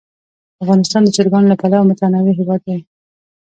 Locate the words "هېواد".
2.39-2.61